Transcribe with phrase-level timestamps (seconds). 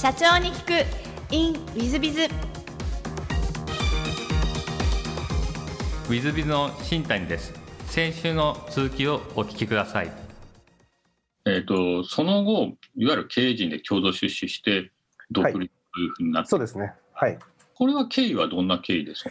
[0.00, 0.86] 社長に聞く。
[1.30, 7.52] In ウィズビズウィズビズの新谷です。
[7.84, 10.10] 先週の続きをお聞きください。
[11.44, 14.90] えっ、とその後いわゆる経営陣で共同出資して
[15.30, 16.94] 独立というふうになって、そうですね。
[17.12, 17.38] はい。
[17.74, 19.30] これは経緯はどんな経緯ですか？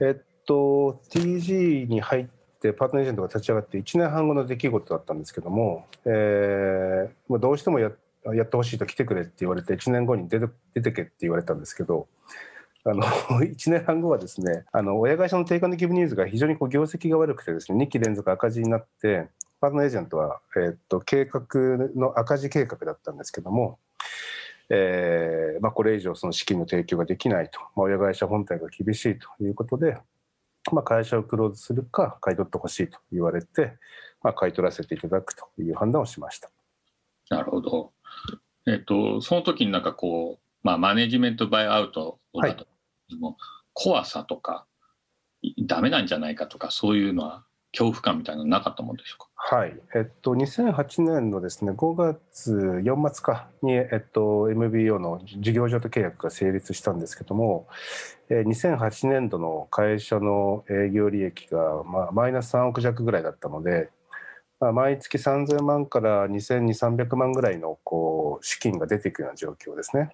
[0.00, 2.26] えっと、TG に入っ
[2.62, 7.92] てパートナーエージェントが立ち上がって1年半後の出来事だったんですけども、えー、もうどうしてもや
[8.34, 12.08] やってほしいと来てくれって言われて1年後に出て出てけって言われたんですけど、
[12.84, 13.02] あの
[13.42, 19.28] 1年半後はですねあの親会社の定価のギブニューズが非常にこう業績が悪くてですね2期連続赤字になって
[19.60, 21.40] パートナーエージェントは、えっと計画
[21.96, 23.78] の赤字計画だったんですけども、
[24.68, 29.96] えーまあ、これ以上その資金の提供ができないと、まあ、親会社本体が厳しいということで、
[30.72, 33.72] まあ、会社をクローズするか買い取ってほしいと言われて、
[34.22, 36.50] まあ、買い取らせていただくという判断をしました。
[37.30, 37.92] なるほど。
[38.66, 42.66] えっ、とその時になんかこう、まあ、マネジメントバイアウトだと、
[43.20, 43.36] も
[43.72, 44.66] 怖さとか
[45.64, 49.26] ダメなんじゃないかとかそういうのは恐怖感みたいなのなかったもんでしょうか？
[49.36, 57.68] はい、えっと、2008年のですね5月4末かに、えっと、MBO の事業譲渡契約が成立したんですけども、
[58.28, 63.90] えー2008年度の会社の営業利益が、まあ、マイナス3億弱ぐらいだったので、
[64.60, 70.10] まあ、毎月3000万から2200、300万ぐらいのこう資金が出ていくような状況ですね。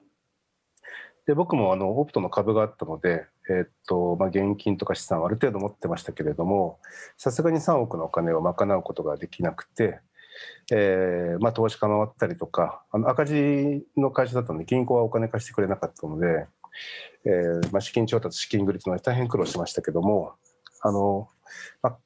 [1.27, 6.81] で僕もあのオプトの株があったので、えっとまあ、現金とか資産をある程度持ってましたけれども
[7.17, 10.01] さすがに3億のお金を賄うことができなくて、
[10.73, 16.47] えーまあ、投資家回ったりとかあの赤字の会社だったので銀行はお金貸してくれなかったので、
[17.25, 20.33] えーまあ、資金調達資金繰りというのは大変苦労しましたけども
[20.81, 21.29] あの、
[21.83, 21.99] まあ、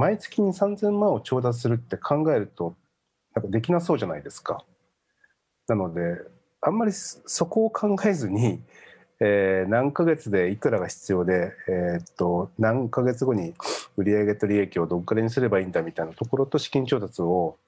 [0.00, 2.74] 毎月に3000万を調達するって考えると
[3.34, 4.64] なんかできなそうじゃないですか。
[5.68, 6.00] なので
[6.62, 8.60] あんまりそこを考えずに、
[9.20, 13.52] えー何ヶ月でいくらが必要で、えーっと何ヶ月後に
[13.98, 17.58] 売上と利益をどっからにすればいいんだみたいなところと資金調達を、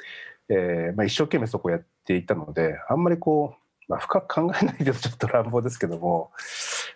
[0.49, 6.31] えーまあ、一生懸命そこをやっていたのであんまりこう、まあ、深く考えないでちょっと乱暴ですけども、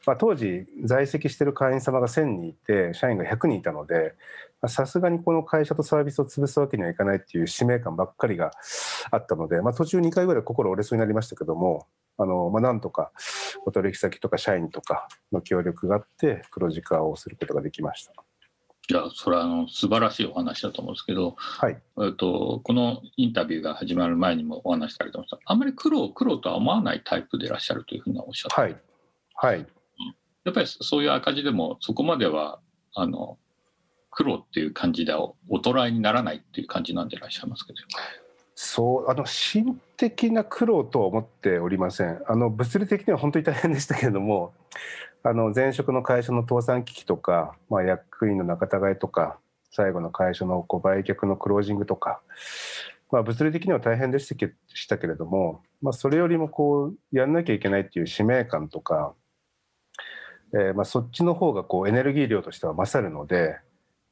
[0.06, 4.14] まあ、当時在籍してる会員様が1000人いて社員が100人いたので
[4.68, 8.50] さすがにこの会社とサービスを潰すわけにはいかないっていう使命感ばっかりが
[9.10, 11.86] あったので、まあ、途中2回ぐらい心折れそうになりましたけども
[12.18, 13.12] あの、まあ、なんとか
[13.66, 18.12] お取引先とか社員とかの協力があって黒字化をすることができました。
[18.88, 25.40] いやそれはあの素晴らしいお話だと思うんですけど、はい、えっと、このインタビューが始まる前にもお話しされてました。
[25.44, 28.76] あんまり苦労苦労とは思わないタイプでいらっしゃるというふうにおっしゃって、はい、
[29.34, 29.66] はい、
[30.44, 32.60] やっぱりそういう赤字でもそこまでは
[32.94, 33.38] あの
[34.16, 37.78] 苦労っていう感じではおとらいにならないっていう感じなんでいらっしゃいますけど。
[38.54, 42.22] そうあの心的な苦労とは思っておりません。
[42.26, 44.54] あの物理的には本当に大変でしたけれども
[45.22, 49.38] あの前職の会社の倒産危機とか、まあ、役員の仲違いとか
[49.70, 52.22] 最後の会社のこう売却のクロージングとか、
[53.12, 59.12] まあ、物理的には大変でしたけしたけれども、まあ、それよりもこうやんなきゃいけないっていう使命感とか、
[60.54, 63.58] えーまあ、そっちの方がこうエネルギー量としては勝るので、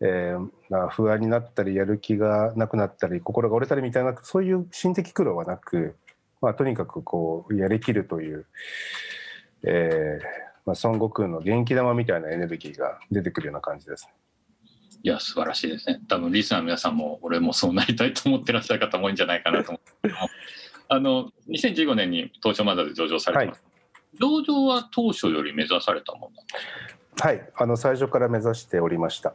[0.06, 5.96] えーまあ、不安になったりやる気がなくなったり心が折れたりみたいなそういう心的苦労はなく、
[6.42, 8.46] まあ、とにかくこうやりきるという、
[9.62, 14.12] えーまあ、孫悟空の元気玉みたいなエネルギーが出てくるような感じですね。
[15.02, 16.00] いや素晴らしいですね。
[16.08, 20.06] 多分リスナーの皆さんも俺もそうなりたいと思ってらっしゃる方も多いんじゃないかなと思う。
[20.06, 20.28] んですけども
[20.88, 23.62] あの2015年に東証マザーで上場されてます、
[24.20, 26.30] 上場は当初より目指されたもの
[27.20, 29.34] はい、あの最初から目指しておりました。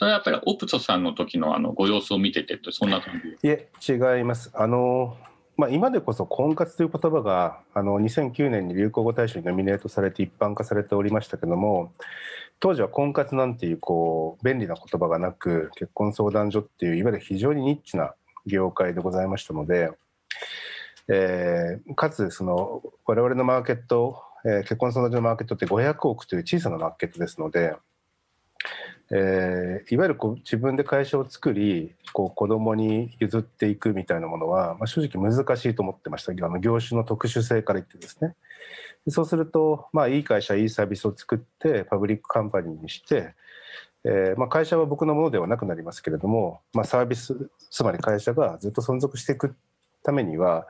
[0.00, 4.50] それはやっぱりオプトさんの時のあのご様子を見ててってそんな感じいえ、違います。
[4.54, 5.18] あの、
[5.58, 11.92] まあ、今でこそ婚活という言葉があの2009年に流行語大賞にノミネートされて一般化されておりましたけども
[12.60, 18.14] 当時は婚活なんていうこう便利な言葉がなく結婚相談所っていういわゆる非常にニッチな
[18.46, 19.90] 業界でございましたので、
[21.08, 27.76] えかつその我々のマーケット、え結婚相談所のマーケットって500億という小さなマーケットですので、
[29.12, 36.32] えーいわゆるこう自分で会社を作りこう子供に譲っていくみたいなものは、まあ、正直難しいと思ってました。
[36.32, 38.34] あの業種の特殊性から言ってですね。
[39.08, 43.34] そうすると、まあ、いい会社いいサービスを作ってパブリックカンパニーにして、
[44.04, 49.56] えーまあ、会社は僕のものではなくなりますけれども、まあ、サービスつまり会社がずっと存続していく
[50.02, 50.66] ためには、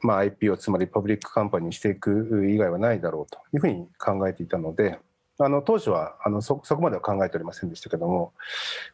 [0.00, 4.98] まあ、IPO つまりパブリックカンパニーにしていく以外はないだろうというふうに考えていたので
[5.38, 8.32] あの当初はあのそそこまでは考えておりませんでしたけども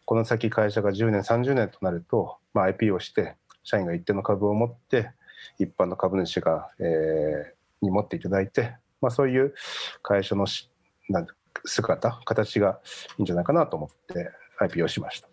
[0.05, 5.11] この先会社が10年30年となると、まあ、IPO して社員が一定の株を持って
[5.59, 9.55] 一般の株主が、えーに持っていただいて、まあ、そういう
[10.03, 10.71] 会社のし
[11.09, 11.27] なん
[11.65, 12.81] 姿形が
[13.19, 14.31] いいんじゃないかなと思って
[14.61, 15.29] IPO しました。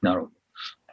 [0.00, 0.32] なるほど。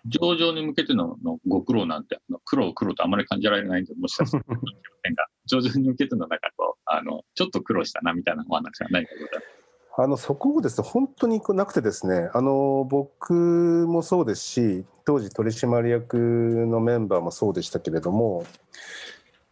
[0.06, 4.44] 上場に向けてののご苦労なんて、苦労苦労とあまり感じられないんで、もしかしたら
[5.46, 9.62] 上場に向けてのなんかこう、あの、ちょっと苦労したなみたいなお話はないかございます。
[9.98, 13.34] あのそこをですね本当になくてですねあの僕
[13.90, 18.46] もそうですし当時取締役のメンバーもそうでしたけれども、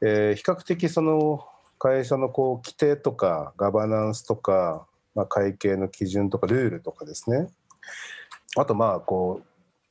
[0.01, 1.45] えー比較的その
[1.77, 7.47] 会社のこう規定とかガバナンスとか、まあ、会計の基準とかルールとかですね。
[8.57, 9.41] あとまあこ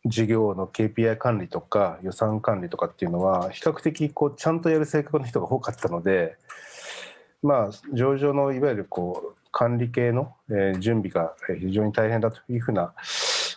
[0.04, 6.36] う事業の KPI 管理とか予算管理とかっていうのは比較的こうちゃんとやる性格の人が多かったので
[7.42, 12.94] まあ上場のいわゆるこう管理系の、えー準備が非常に大変だというふうな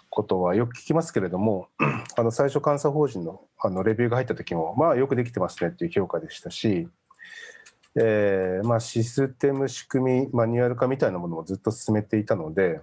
[0.10, 1.70] ことはよく聞きますけれども
[2.18, 6.88] あの最初監査法人のあのレビューが入った時もまあよくできてますねっていう評価でしたし、
[7.96, 12.82] えーまあ、システム仕組みマニュアル化みたいなものもずっと進めていたので、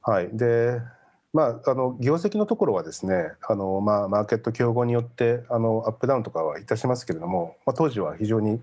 [0.00, 0.80] はい、で
[1.34, 8.62] まあ、あの業績のところはですねあの、まあ、マーケット競合によってあのアップダウンとかはいたしますけれども、まあ、当時は非常に、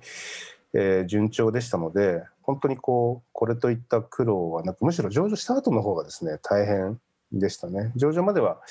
[0.75, 6.99] えー順調でしたので本当にこうこれといった苦労はなくむしろ上場した後の方がですね大変
[7.31, 7.91] でしたね。
[7.95, 8.61] 上場までは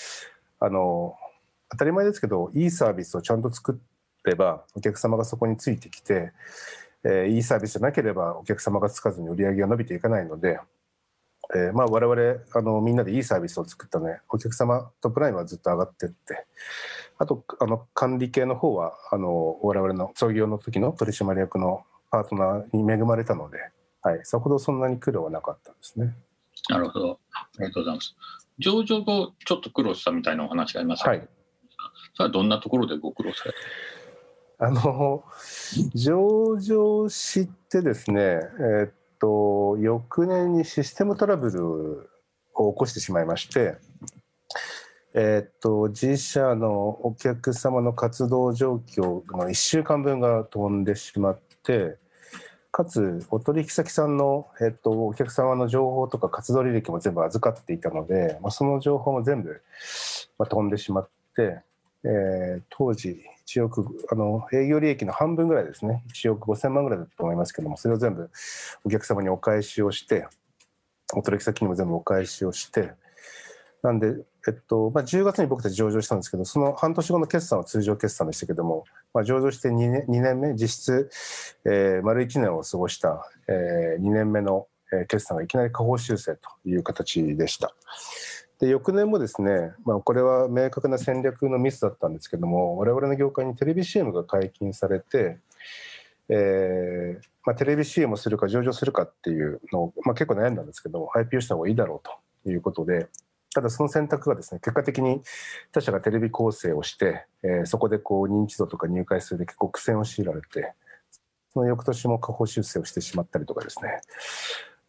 [0.60, 1.16] あの
[1.70, 3.80] 当たり前ですけどいいサービスをちゃんと作
[4.24, 6.32] ればお客様がそこについてきて、
[7.04, 10.58] えーいいサービスじゃなければお客様がつかずに売り上げが伸びていかないので、
[11.54, 16.46] えーまあ、我々あのみんなでいいサービスを作ったねお客様トップラインはずっと上がってって
[17.18, 21.84] あとあの管理系の方はあの我々の創業の時の取締役の
[22.14, 23.58] パートナーに恵まれたので、
[24.02, 26.14] はい、さほどそんなに苦労はなかったですね。
[26.68, 27.18] なるほど。
[27.34, 28.14] ありがとうございます。
[28.60, 31.28] 上場後、ちょっと苦労したみたいなお話がありますが、はい
[32.16, 33.52] それはどんなところでご苦労され
[34.58, 34.66] た？
[34.66, 35.24] あの
[35.92, 42.08] 上場してですね、えーっと翌年にシステムトラブル
[42.54, 43.74] を起こしてしまいまして、
[45.14, 51.98] えーっと自社のお客様の活動状況の1週間分が飛んでしまって
[52.74, 59.62] かつお取引先さんの、えっとお客様の情報とか活動履歴も全部預かっていたので、まあ、その情報も全部、
[60.40, 61.62] まあ、飛んでしまって。
[62.06, 68.30] えー当時1億あの営業利益の半分ぐらいですね1億5000万ぐらいだったと思いますけどもそれを全部
[68.84, 70.26] お客様にお返しをして
[71.14, 72.92] お取引先にも全部お返しをして
[73.82, 81.10] なんで、えっとまあ、10月に僕たち上場したんですけどその半年後の決算は通常決算でしたけども、まあ、上場して2年 ,2 年目実質、
[81.64, 84.66] えー丸1年を過ごした、え2年目の
[85.08, 87.74] 決算がいきなり下方修正という形でした。
[88.60, 95.38] で翌年もですね、まあ、これは明確な戦略のミスだったんですけども我々の業界にテレビ CM が解禁されて、
[96.28, 102.08] えーまあ、テレビ CM をするか上場するかっていうのを、まあ、結構悩んだんですけども IPO した方がいいだろう
[102.44, 103.08] ということで
[103.54, 105.22] ただその選択がですね結果的に
[105.72, 110.74] 他社がテレビ構成をして、えーそこでこう認知度とか入会数で結構苦戦を強いられて
[111.52, 114.00] その翌年も下方修正をしてしまったりとかですね、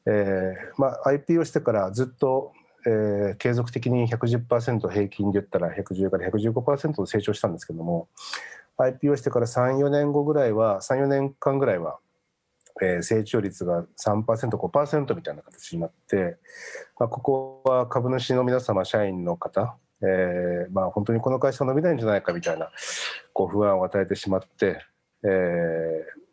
[0.07, 2.51] えーまあ、IPO してからずっと
[2.87, 8.07] えー継続的に110%平均で言ったら110から115%成長したんですけども
[8.77, 11.99] IPO してから34年後ぐらいは34年間ぐらいは、
[12.81, 16.37] えー成長率が 3%5% みたいな形になって、
[16.99, 22.69] まあ、ここは株主の皆様社員の方、えーまあ、本当にこの会社は伸びないんじゃないかみたいな
[23.33, 24.81] こう不安を与えてしまって、
[25.23, 25.29] えー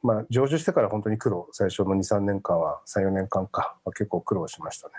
[0.02, 4.94] まあ、上場してから本当に苦労最初の23年間は34年間か、まあ、結構苦労しましたね。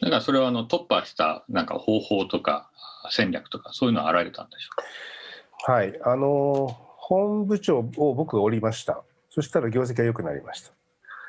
[0.00, 2.70] だからそれはあの突破したなんか方法とか
[3.10, 5.72] 戦略とかそういうのはあられたんでしょうか？
[5.72, 9.04] はい、あの本部長を僕が降りました。
[9.34, 10.72] そしたら業績が良くなりました。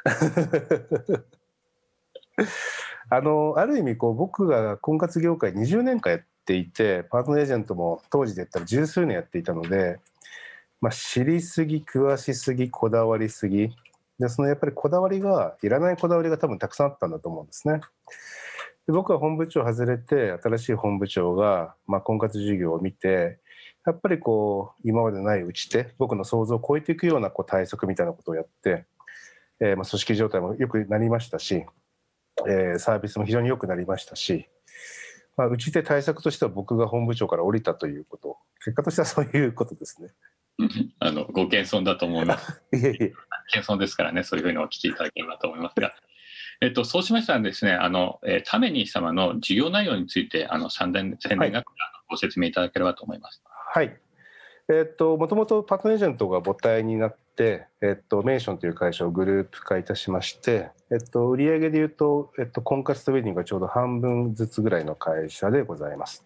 [3.09, 10.01] あのある意味こう僕が婚活業界20年間やっていてパートナーエージェントも当時で言ったら十数年やっていたので、
[10.81, 13.73] まあ、知りすぎ詳しすぎこだわりすぎ
[14.19, 17.79] でそのやっぱりこだわりがいらないこだわりが多分たくさんあったんだと思うんですね。
[18.85, 23.39] で僕は本部長外れて新しい本部長が、まあ、婚活事業を見て
[23.85, 28.85] やっぱりこう今までない打ち手僕の想像を超えていくようなこう対策みたいなことをやって、
[29.59, 31.65] えーまあ、組織状態も良くなりましたし、
[32.47, 34.47] えーサービスも非常に良くなりましたし、
[35.35, 40.09] まあ、打ち手対策としては僕が本部長から降りたということ結果としてはそういうことですね。
[40.99, 42.61] あのご謙遜だと思います。
[42.73, 43.13] いえいえ
[43.51, 45.93] 謙遜ですからね、そういうふうにお聞きいただければと思いますが、
[46.61, 51.65] えっと、そうしましたらですね、あの、えー、タメニー様の事業内容について、あの、宣伝、宣伝が、あの
[52.09, 53.41] ご説明いただければと思います。
[53.45, 53.52] はい。
[53.75, 53.97] はい
[54.69, 66.23] えっと、もともとパートナーエージェントが母体になって、えっと、メーションという会社をグループ化いたしまして、えっと、売上でいうと、えっと、婚活とウェディングがちょうど半分ずつぐらいの会社でございます。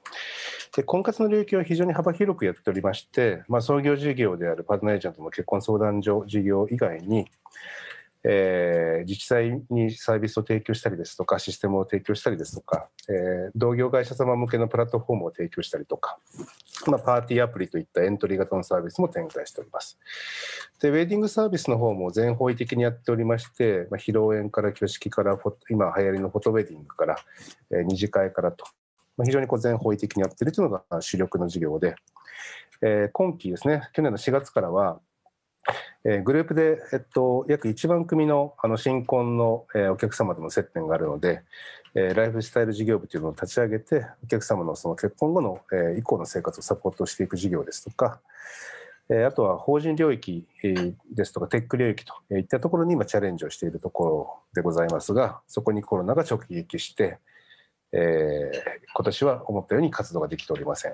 [0.75, 7.31] で婚活の領域は非常に幅広くやっておりまして、まあ、創業事業であるパートナーエージェントの結婚相談所事業以外に、
[8.29, 16.17] えー自治体にサービスを提供したりですとかシステムを提供したりですとか、えー同業会社様向けのプラットフォームを提供したりとか、
[16.87, 19.97] まあ、パーティーアプリといったエントリー型のサービスも展開しております。
[20.81, 27.15] でウェディングサービスの方も全方位的にやっておりまして、まあ、披露宴から挙式から今流行りのフォトウェディングから、
[27.71, 28.65] えー二次会からと、
[29.15, 31.95] まあ、非常にこう全方位的にやっているというのが主力の事業で、
[32.81, 34.99] えー今期ですね去年の4月からは
[36.09, 41.41] えーグループで、えっと、約1万組のあの新婚の、えーお客様との接点があるので、
[41.95, 48.21] えーライフスタイル事業部というのを立ち上げてお客様のその結婚後の、えー以降の生活をサポートしていく事業ですとか、
[49.09, 50.47] えーあとは法人領域、
[51.11, 57.17] ですとかテック領域といったところに今チャレンジをしているところでございますがそこにコロナが直撃して、
[57.91, 60.93] えー今年は思ったように活動ができておりません。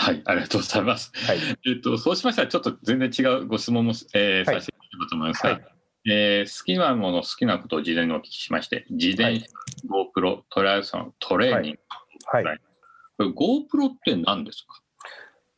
[0.00, 1.10] はい、ありがとうございます。
[1.14, 5.64] はい、えっと、そうしましたら、ちょっと全然違うご質問も、えーさせていただければと思いますが、はい。
[6.10, 9.46] えー好きなもの、好きなことを事前にお聞きしまして、自転車、
[10.16, 11.78] GoPro、トライアスロン、トレーニング、
[12.26, 12.44] はい。
[12.44, 12.60] はい。
[13.16, 14.80] これ GoPro って何ですか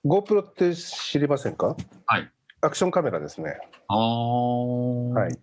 [0.05, 1.77] ？GoPro って知りませんか？
[2.07, 2.31] はい。
[2.63, 3.59] アクションカメラですね。
[3.89, 5.13] あー。
[5.13, 5.39] はい。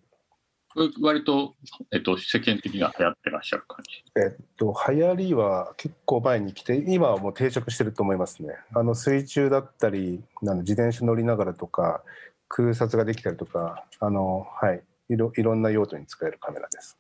[1.02, 1.56] 割と、
[1.92, 4.04] えっと、世間的には流行ってらっしゃる感じ。
[4.16, 8.56] えっと、流行りは結構前に来て、今はもう定着してると思いますね。
[8.74, 12.04] あの水中だったり、あの自転車乗りながらとか、
[12.48, 16.98] 空撮ができたりとか、あの、はい、いろいろんな用途に使えるカメラです。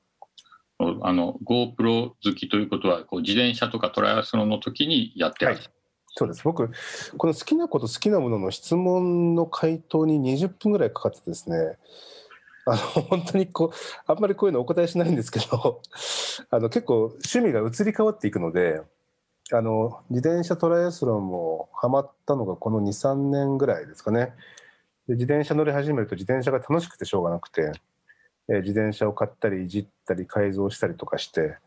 [1.01, 5.71] あの GoPro 好きということはこう自転車とかトライアスロンの時にやってらっしゃる、
[6.17, 6.43] そうです。
[6.43, 6.71] 僕、
[7.17, 11.77] この好きなこと、好きなものの質問の回答に20分ぐらいかかってですね、
[12.69, 15.81] あの本当にこう、あんまりこういうのお答えしないんですけど、
[16.51, 18.81] あの結構趣味が移り変わっていくので、
[19.53, 24.33] あの自転車トライアスロンもハマったのがこの2、3年ぐらいですかね。
[25.07, 27.71] で自転車乗り始めると自転車が楽しくてしょうがなくて、
[28.49, 31.57] えー自転車を買ったりいじったり改造したりとかして、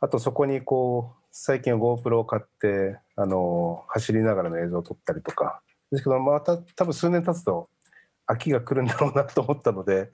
[0.00, 7.68] あとそこにこう最近は GoPro を買ってあの走りながらの映像を撮ったりとかですけどまた多分数年経つと
[8.26, 10.10] 飽きが来るんだろうなと思ったので、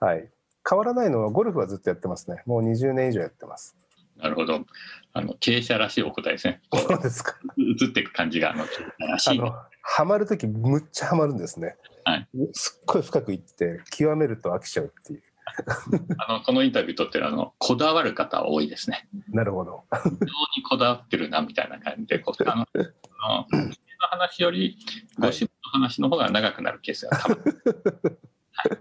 [0.00, 0.28] はい、
[0.68, 2.42] 変わらないのはゴルフはずっとやってますね。
[2.46, 3.76] もう20年以上やってます。
[4.16, 4.64] なるほど。
[5.12, 6.60] あの経営者らしいお答えですね。
[6.72, 7.36] そうですか。
[7.58, 8.64] 映っていく感じがあの
[9.08, 9.38] らしい。
[9.38, 12.28] あのハマる時むっちゃハマるんですね、はい。
[12.52, 15.22] すっごい深くいって極めると飽きちゃうっていう。
[16.26, 19.08] あのこのインタビューとってるあのこだわる方多いですね。
[19.28, 19.84] なるほど。
[19.92, 20.10] 非常
[20.56, 22.66] にこだわってるなみたいな感じでこうあの
[23.22, 23.46] あ
[24.12, 24.78] のの話より
[25.18, 27.44] ご趣味の話の方が長くなるケースが多分、
[28.52, 28.78] はい。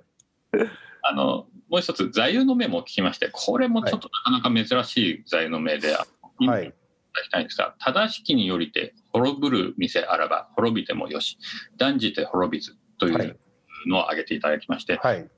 [1.04, 5.96] あのもう一つ座右の銘も聞きましてこれもちょっとなかなか珍しい座右の銘で、
[6.40, 6.74] 意味をい。
[7.14, 11.38] ただきたいんですが正しきによりて滅ぶる店あらば滅びてもよし。
[11.78, 13.28] 断じて滅びずといはい。
[13.28, 13.40] う
[13.88, 15.30] のを挙げていただきまして、はい。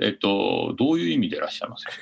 [0.00, 1.84] えっと、どういう意味でいらっしゃいます？
[1.84, 1.92] か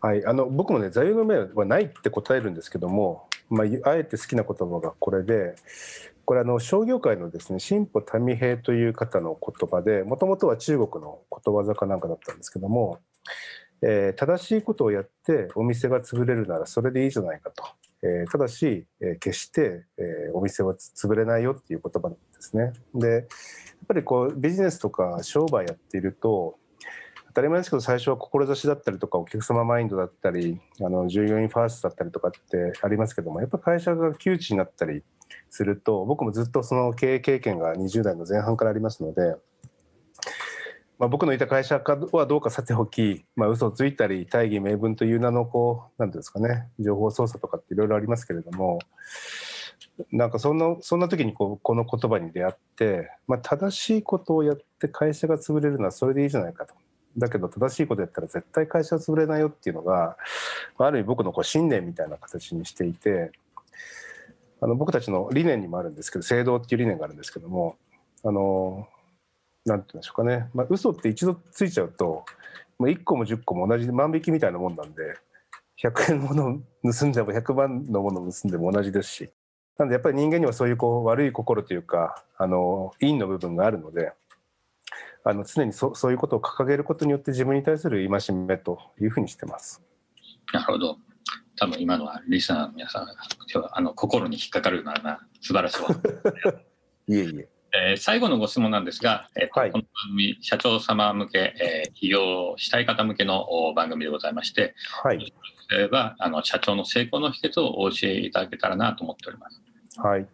[0.00, 5.56] はい、あの僕もね座右の銘はないって答えるんですけども、まあ、あえて好きな言葉がこれで
[6.24, 12.98] これあの商業界のですね進歩民平という方の言葉でもともとは中国のことわざかなんかだったんですけども、
[13.82, 17.64] えー正しいことをやってお店が潰れるならそれでいいじゃないかと、
[18.02, 22.72] えーただし、えー決して、えーお店は潰れないよっていう言葉なんですね。
[22.94, 23.24] でやっ
[23.86, 26.58] ぱりこうビジネスとか商売やっていると
[27.34, 35.02] 当たり前ですけど最初は志だったりとかお客様マインドだったりあの従業員ファーストだったりとかってありますけどもやっぱ会社が窮地になったり
[35.50, 39.36] すると僕もずっとその経営経験が20代の前半からありますので、
[40.98, 41.80] まあ、僕のいた会社
[42.12, 48.78] はどうかさておき、まあ、嘘をついたり大義名分という名のこうなんていうんですかね情報操作とかっていろいろありますけれども
[50.10, 56.74] なんかそんなそんな時にこうこの言葉に出会って、まあ、正しいことをやって会社が潰れるのはそれでいいじゃないかと。
[57.16, 60.16] だけど正しいことやったら絶対会社は潰れないよっていうのが
[60.78, 63.30] あある意味僕のこう信念みたいな形にしていて
[64.64, 67.76] あの僕たちの理念にもあるんですけど正道っていう理念があるんですけども
[68.24, 68.88] あの
[69.66, 72.24] なんていうんでしょうかね、まあ、嘘って一度ついちゃうと
[72.78, 75.02] もう1個も10個も同じ万引きみたいなもんなんで
[75.82, 79.30] 100円のものを盗んでも100万のものを盗んでも同じですし
[79.76, 84.12] なんでやっぱり人間にはそういうこう悪い心というかあの陰の部分があるので
[85.24, 89.82] あの常にそそういうことを掲げることによって自分に対する戒めというふうにしてます。
[90.54, 90.96] なるほど。
[91.64, 95.80] 多分今のはリスナーの皆さんが今日はあの心に引っかかるような素晴らしい
[97.14, 97.48] いえいえ。
[97.90, 105.32] えー最後のご質問なんですが、えーとはいこの番組、社長様向け、えー起業したい方向けのお番組でございまして、はい。
[105.72, 109.62] えーはあの社長の成功の秘訣をお教えいただけたらなと思っております。
[109.96, 110.26] はい。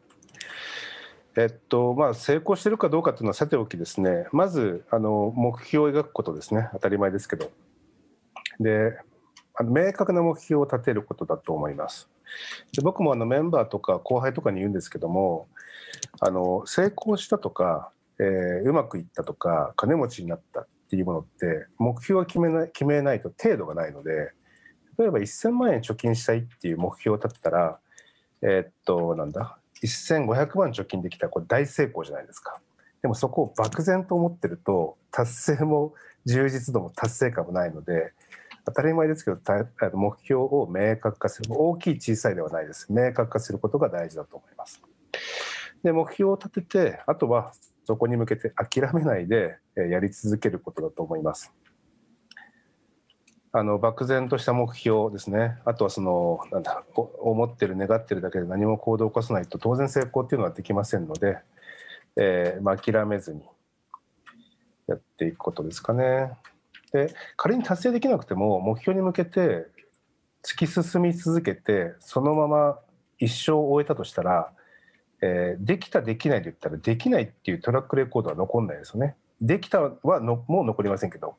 [1.36, 7.52] えっとまあ、成功してるかどうかというのはさておきですね、まずあの目標を描くことですね、当たり前ですけど。
[8.58, 8.98] で、
[9.60, 12.08] あの明確な目標を立てることだと思います。
[12.72, 15.48] で僕もあのメンバーとか後輩とかに言うんですけども、
[16.18, 24.32] あの成功したとか、えーうまくいったとか、金持ちになったっていうものって、目標を決めない決めないと程度がないので、
[24.98, 27.78] 例えば1000万円貯金したいっていう目標を立てたら、
[28.40, 32.60] えーっと、なんだ、1500万貯金できたらこれ大成功じゃないですか。
[33.02, 35.92] でもそこを漠然と思ってると、達成も
[36.24, 38.14] 充実度も達成感もないので、
[38.70, 39.38] 当たり前ですけど、
[39.94, 42.92] 目標を明確化する、大きい小さいではないです。
[42.92, 44.82] 明確化することが大事だと思います。
[45.82, 47.52] で、目標を立てて、あとは
[47.84, 51.52] そこに向けて諦めないでえやり続けることだと思います。
[53.52, 61.38] あの漠然とした目標ですね、あとはそのなんだ思ってる、願ってるだけで何も行動を起こさないと当然成功っていうのはできませんので、
[62.16, 63.42] えーまあ、諦めずに
[64.86, 66.30] やっていくことですかね。
[66.92, 69.66] で仮に達成できなくても目標に向けて
[70.42, 72.78] 突き進み続けてそのまま
[73.18, 74.52] 一生を終えたとしたら、
[75.22, 79.16] えーできたできないで言ったらできないっていうトラックレコードは残んないですよね。
[79.40, 81.36] できたはのもう残りませんけど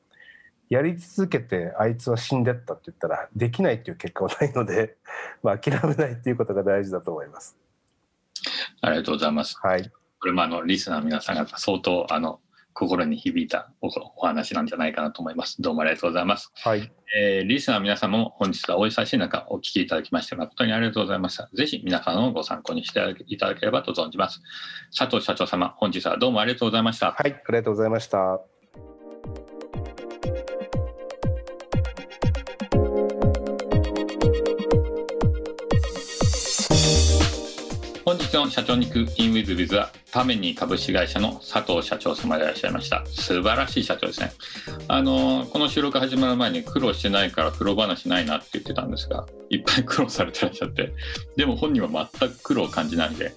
[0.72, 4.96] やり続けてあいつは死んでったって言ったらできないっていう結果はないので、
[5.44, 7.58] まあ、諦めないっていうことが大事だと思います。
[8.80, 9.60] ありがとうございます。
[9.62, 12.40] はい、これもあのリスナーの皆さん方相当あの
[12.74, 15.62] 心に響いたおお話なんじゃないかなと思います。
[15.62, 16.52] どうもありがとうございます。
[16.56, 21.50] はい、えーリスナーの皆さんも本日はお忙しい中お聞きいただきまして誠にありがとうございました。
[21.54, 24.42] ぜひ皆さんのご参考にしていただければと存じます。
[24.98, 27.12] 佐藤社長様、本日はどうもありがとうございました。
[27.12, 28.61] はい、ありがとうございました。
[38.12, 43.06] 本日の社長に行く in with biz はタメニー株式会社の佐藤社長様でいらっしゃいました。
[43.06, 44.34] 素晴らしい社長ですね。
[44.90, 50.92] あのこの収録始まる前に苦労してないから苦労話ないなって言ってたんですがいっぱい苦労されてらっしゃって
[51.38, 53.32] でも本人は全く苦労を感じないんで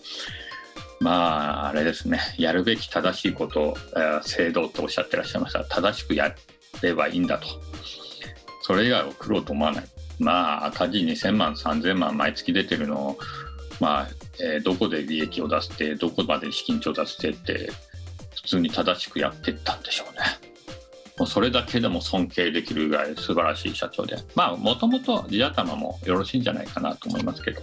[0.98, 2.18] まああれですね。
[2.36, 5.64] やるべき正しいことを、えー正道とおっしゃってらっしゃいました。
[5.66, 6.34] 正しくや
[6.82, 7.46] ればいいんだと。
[8.62, 9.84] それ以外を苦労と思わない。
[10.18, 13.18] まあ赤字2000万3000万毎月出てるのを
[13.80, 14.08] まあ、
[14.40, 17.70] えーどこで利益を出してどこまで資金調達してって
[18.34, 20.20] 普通に正しくやってったんでしょうね。
[21.18, 24.16] もうそれだけでも尊敬できるぐらい素晴らしい社長で。
[24.34, 27.62] まあもともと地頭もよろしいんじゃないかなと思いますけど。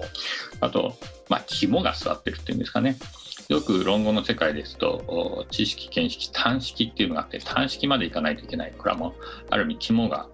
[0.61, 0.95] あと、
[1.27, 2.97] まあ、肝が座ってるっていうんですかね。
[3.49, 8.73] よく論語の世界ですと知識見識短識っていうのがあって短識までいかないといけない。
[8.77, 9.13] これはもう
[9.49, 10.27] ある意味肝が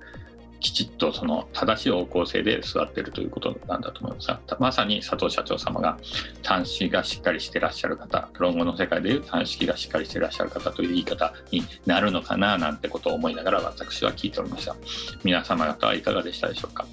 [0.60, 4.28] きちっとその正しい方向性で座ってるということなんだと思います。
[4.28, 5.98] がまさに佐藤社長様が
[6.41, 14.76] 短式がしっかりしてらっしゃる方論語の世界でいう短式がしっかりしてらっしゃる方という言い方になるのかななんてことを思いながら私は聞いておりました。
[15.24, 16.86] 皆様方はいかがでしたでしょうか、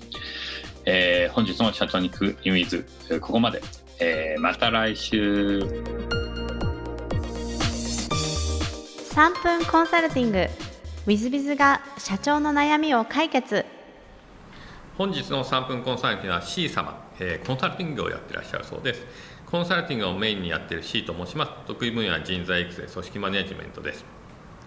[0.85, 2.87] えー本日の社長に行くイミズ
[3.21, 3.63] ここまで、
[4.01, 5.61] えーまた来週。
[9.15, 10.74] 3分コンサルティング。
[11.07, 13.67] ウィズビズが社長の悩みを解決。
[14.97, 19.07] 本日の3分コンサルティングは C 様、えーコンサルティングをやってらっしゃるそうです。
[19.45, 21.53] コンサルティングをメインにやっている C と申します。
[21.67, 24.03] 得意分野は人材育成組織マネジメントです。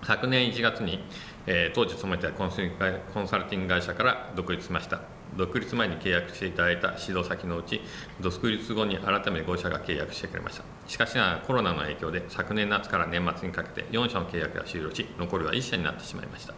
[0.04, 1.04] 昨年1月に、
[1.48, 5.02] えー当時勤めていたコンサルティング会社から独立しました。
[5.36, 7.82] 独立前に契約していただいた指導先のうち
[8.22, 10.64] 独立後に改めて5社が契約してくれました。
[10.88, 16.54] しかしながらコロナの影響で昨年夏から年末にかけて4社の契約が終了し残りは1社になってしまいました。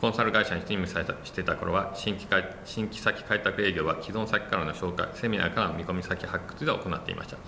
[0.00, 7.38] コンサル会社に勤務されたしていた頃は新規開新規先開拓営業は既存先からの紹介セミナーからの見込み先発掘で行っていました。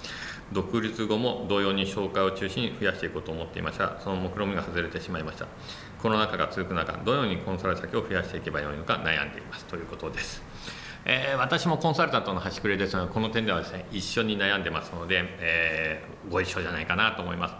[0.50, 3.84] 独立後も同様に紹介を中心に増やしていこうと思っていました。
[3.84, 5.46] がその目論見が外れてしまいました。
[6.00, 9.64] コロナ禍が続く中どのようにコンサル先を増やしていけばよいのか悩んでいます。
[9.66, 10.42] ということです。
[11.04, 17.54] えー私もコンサルタントの端くれですがこの点ではですね一緒に悩んでますので、えーご一緒じゃないかなと思います。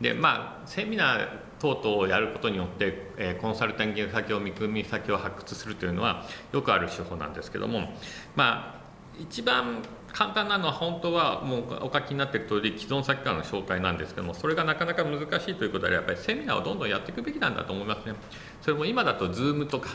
[0.00, 7.92] でまあセミナー等々をやることによって、えーコンサルタント先を見込み先を発掘するというのはよくある手法なんですけども
[8.34, 8.86] まあ
[9.18, 18.14] 一番簡単なのは本当はもうお書きになっている通り既存先からの紹介なんですけどもそれがなかなか難しいということでやっぱりセミナーをどんどんやっていくべきなんだと思いますね。
[18.62, 19.90] それも今だと Zoom とか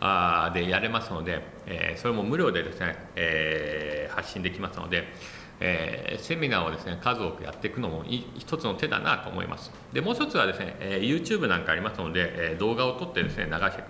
[0.00, 5.04] あでやれますので、えーそれも無料でですね、えー発信できますので、
[5.60, 9.70] えー、セミナーをですね数多くやっていくのも一つの手だなと思います。
[9.92, 13.86] でもう一つはですね、えー、YouTube なんかありますので、えー、動画を撮ってですね流していく。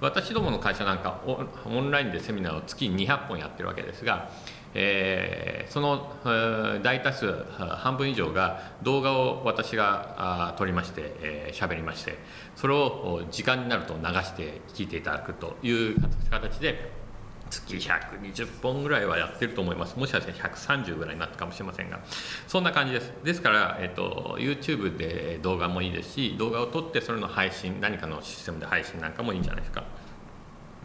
[0.00, 4.30] 私どもの会社なんかオンラインでセミナーを月200本やってるわけですが、
[4.74, 6.14] えー、その、
[6.82, 12.16] 大多数半分以上が動画を私が撮りまして喋、えー、りまして
[12.54, 15.96] それを時間になると流して聞いていただくという
[16.30, 16.92] 形で
[17.50, 19.96] 月120本ぐらいはやってると思います。
[19.96, 22.00] もしかしたら130ぐらいになったかもしれませんが。
[22.46, 23.12] そんな感じです。
[23.24, 29.84] ですから、えっと、YouTube で動画もいいですし動画を撮ってそれの配信何かのシステムで配信なんかもいいんじゃないですか。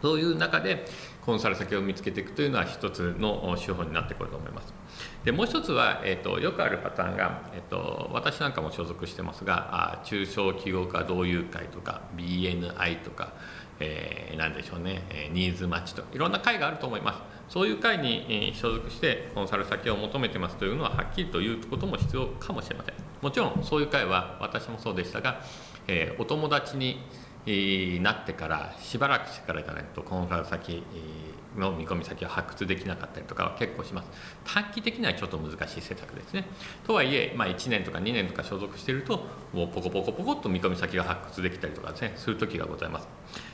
[0.02, 0.84] そういう中で
[1.24, 4.74] コンサル先を見つけていくというのは一つの手法になってくると思います。
[5.24, 13.32] でもう一つは、えーと、よくあるパターンが、えーと、私なんかも所属してますがあ中小企業家同友会とか BNI とか
[13.80, 17.34] えー、何でしょうね、えニーズマッチといろんな会があると思います。
[17.48, 22.94] そういう会に所属してコンサル先を求めてますというのははっきりと言うことも必要かもしれません。
[23.20, 25.40] もちろんそういう会は私もそうでしたが、
[25.86, 26.98] えー、お友達に
[28.02, 30.82] なってからしばらくしてからじゃないとコンサル先
[31.58, 34.08] の見込み先を発掘できなかったりとかは結構します。
[34.44, 36.46] 短期的にはちょっと難しい施策ですね。
[36.86, 43.08] とはいえ、まあ、1年とか2年とか所属しているともうポコポコポコっと見込み先が発掘できたりとかですねする時がございます。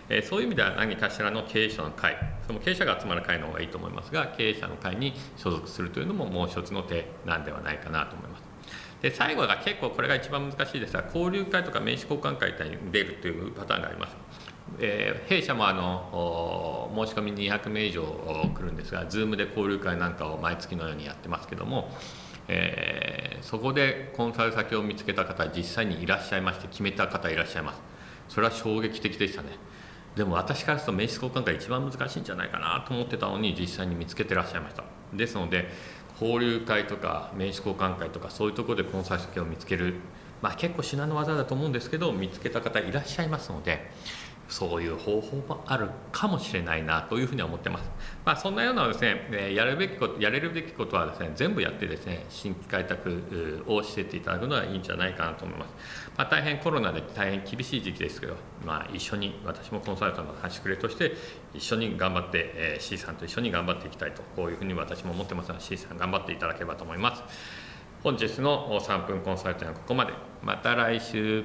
[0.09, 8.43] えそういう意味では何かしらの経営者の会その経営者が集まる会の方がいいと思いますが経営者の会に所属するというのももう一つの手なんではないかなと思います。
[9.03, 14.17] で最後が結構これが一番難しいですが交流会とか名刺交換会に出るというパターンがあります。
[14.83, 21.91] えー、弊社もあの申し込み200名以上来るんですが Zoom で交流会なんかを毎月のようにやってますけども、
[22.49, 27.81] えー、そこでコンサル先を見つけた方実際にいらっしゃいまして決めた方いらっしゃいます。
[28.29, 29.49] それは衝撃的でしたね。
[30.17, 34.85] でも私からすると名刺交換が一番難しいんじゃないかなと思ってたのに実際に見つけてらっしゃいました。
[35.13, 35.69] ですので
[36.21, 39.95] 交流会とか名刺交換会とかそういうところでコンサル先を見つける。
[40.43, 43.91] まあ結構至難の技だと思うんですけど見つけた方いらっしゃいますので
[44.51, 47.91] そういう方法もあるかもしれないなというふうに思ってます。
[48.25, 55.75] まあ、そんなようなですね、やるべきこと、やれるべきことはですね、全部やってですね、新規開拓をしていっていただくのはいいんじゃないかなと思います。
[56.17, 58.35] まあ、大変コロナで大変厳しい時期ですけど、
[58.67, 61.15] まあ、一緒に、私もコンサルタントの端くれとして、
[61.55, 67.23] 一緒に頑張って、えー、C さんと一緒に頑張っていきたいと、こういうふうに私も思ってますので、C さん頑張っていただければと思います。
[68.03, 70.13] 本日の3分コンサルティングはここまで。
[70.43, 71.45] また来週。